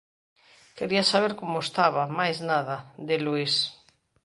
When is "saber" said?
1.11-1.33